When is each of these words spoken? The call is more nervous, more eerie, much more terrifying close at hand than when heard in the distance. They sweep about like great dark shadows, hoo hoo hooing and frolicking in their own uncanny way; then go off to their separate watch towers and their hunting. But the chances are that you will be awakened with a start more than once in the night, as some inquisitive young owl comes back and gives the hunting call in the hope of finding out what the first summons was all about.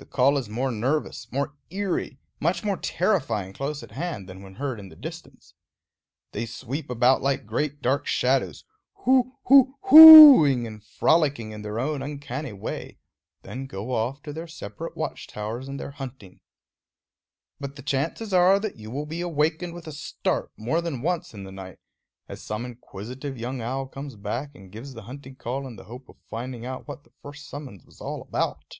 The 0.00 0.06
call 0.06 0.38
is 0.38 0.48
more 0.48 0.70
nervous, 0.70 1.26
more 1.32 1.56
eerie, 1.70 2.20
much 2.38 2.62
more 2.62 2.76
terrifying 2.76 3.52
close 3.52 3.82
at 3.82 3.90
hand 3.90 4.28
than 4.28 4.42
when 4.44 4.54
heard 4.54 4.78
in 4.78 4.90
the 4.90 4.94
distance. 4.94 5.54
They 6.30 6.46
sweep 6.46 6.88
about 6.88 7.20
like 7.20 7.46
great 7.46 7.82
dark 7.82 8.06
shadows, 8.06 8.64
hoo 9.04 9.32
hoo 9.46 9.74
hooing 9.80 10.68
and 10.68 10.84
frolicking 10.84 11.50
in 11.50 11.62
their 11.62 11.80
own 11.80 12.00
uncanny 12.00 12.52
way; 12.52 13.00
then 13.42 13.66
go 13.66 13.90
off 13.92 14.22
to 14.22 14.32
their 14.32 14.46
separate 14.46 14.96
watch 14.96 15.26
towers 15.26 15.66
and 15.66 15.80
their 15.80 15.90
hunting. 15.90 16.42
But 17.58 17.74
the 17.74 17.82
chances 17.82 18.32
are 18.32 18.60
that 18.60 18.76
you 18.76 18.92
will 18.92 19.04
be 19.06 19.20
awakened 19.20 19.74
with 19.74 19.88
a 19.88 19.92
start 19.92 20.52
more 20.56 20.80
than 20.80 21.02
once 21.02 21.34
in 21.34 21.42
the 21.42 21.50
night, 21.50 21.80
as 22.28 22.40
some 22.40 22.64
inquisitive 22.64 23.36
young 23.36 23.60
owl 23.60 23.86
comes 23.88 24.14
back 24.14 24.54
and 24.54 24.70
gives 24.70 24.92
the 24.94 25.02
hunting 25.02 25.34
call 25.34 25.66
in 25.66 25.74
the 25.74 25.86
hope 25.86 26.08
of 26.08 26.14
finding 26.30 26.64
out 26.64 26.86
what 26.86 27.02
the 27.02 27.10
first 27.20 27.48
summons 27.48 27.84
was 27.84 28.00
all 28.00 28.22
about. 28.22 28.78